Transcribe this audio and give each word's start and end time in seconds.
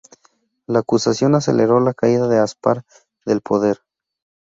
La 0.65 0.79
acusación 0.79 1.35
aceleró 1.35 1.79
la 1.79 1.93
caída 1.93 2.27
de 2.27 2.39
Aspar 2.39 2.83
del 3.23 3.41
poder. 3.41 3.83